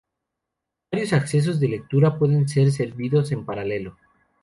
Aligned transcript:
Varios 0.91 1.13
accesos 1.13 1.59
de 1.59 1.67
lectura 1.67 2.17
pueden 2.17 2.47
ser 2.49 2.71
servidos 2.71 3.31
en 3.31 3.45
paralelo. 3.45 3.97